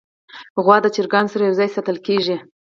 غوا 0.63 0.77
د 0.81 0.87
چرګانو 0.95 1.31
سره 1.33 1.41
یو 1.47 1.57
ځای 1.59 1.69
ساتل 1.75 1.97
کېږي. 2.07 2.37